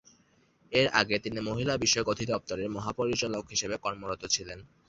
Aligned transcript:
এর 0.71 0.87
আগে 0.99 1.15
তিনি 1.19 1.39
মহিলা 1.49 1.73
বিষয়ক 1.77 2.07
অধিদপ্তরের 2.09 2.67
মহাপরিচালক 2.69 3.43
হিসেবে 3.53 3.75
কর্মরত 3.77 4.21
ছিলেন। 4.35 4.59